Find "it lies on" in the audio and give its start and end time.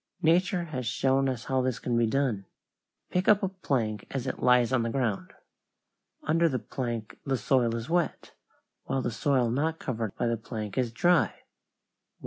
4.25-4.81